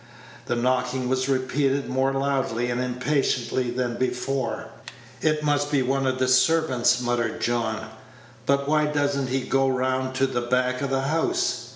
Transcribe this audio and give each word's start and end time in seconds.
The 0.47 0.55
knocking 0.55 1.09
was 1.09 1.29
repeated 1.29 1.87
more 1.87 2.11
loudly 2.11 2.71
and 2.71 2.81
impatiently 2.81 3.69
than 3.69 3.97
before. 3.97 4.69
"It 5.21 5.43
must 5.43 5.71
be 5.71 5.83
one 5.83 6.07
of 6.07 6.17
the 6.17 6.27
servants," 6.27 6.99
muttered 7.01 7.39
John; 7.39 7.85
"but 8.47 8.67
why 8.67 8.87
does 8.87 9.15
n't 9.15 9.29
he 9.29 9.41
go 9.41 9.67
round 9.69 10.15
to 10.15 10.25
the 10.25 10.41
back 10.41 10.81
of 10.81 10.89
the 10.89 11.01
house? 11.01 11.67